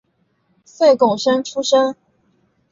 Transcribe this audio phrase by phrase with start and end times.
[0.65, 1.95] 岁贡生出身。